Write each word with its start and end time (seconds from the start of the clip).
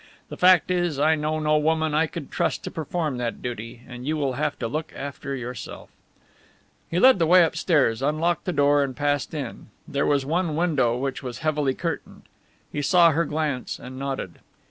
The 0.29 0.35
fact 0.37 0.71
is, 0.71 0.97
I 0.97 1.13
know 1.13 1.37
no 1.37 1.59
woman 1.59 1.93
I 1.93 2.07
could 2.07 2.31
trust 2.31 2.63
to 2.63 2.71
perform 2.71 3.17
that 3.17 3.39
duty, 3.43 3.83
and 3.87 4.03
you 4.07 4.17
will 4.17 4.33
have 4.33 4.57
to 4.57 4.67
look 4.67 4.91
after 4.95 5.35
yourself." 5.35 5.91
He 6.89 6.97
led 6.97 7.19
the 7.19 7.27
way 7.27 7.43
upstairs, 7.43 8.01
unlocked 8.01 8.47
a 8.47 8.51
door 8.51 8.81
and 8.81 8.95
passed 8.95 9.31
in. 9.35 9.67
There 9.87 10.07
was 10.07 10.25
one 10.25 10.55
window 10.55 10.97
which 10.97 11.21
was 11.21 11.37
heavily 11.45 11.75
curtained. 11.75 12.23
He 12.71 12.81
saw 12.81 13.11
her 13.11 13.25
glance 13.25 13.77
and 13.77 13.99
nodded. 13.99 14.39